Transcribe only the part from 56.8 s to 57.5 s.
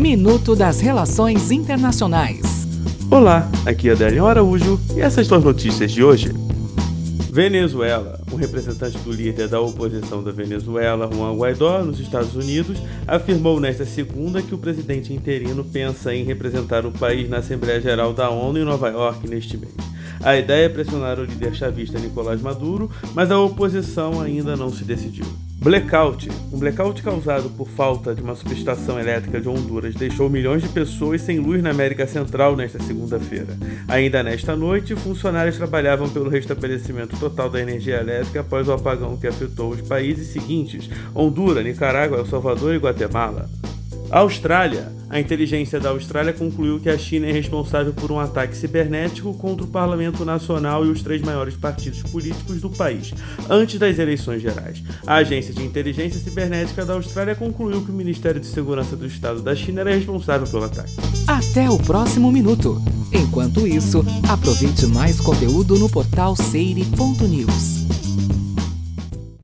da Austrália